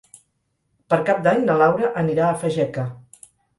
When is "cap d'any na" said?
1.09-1.59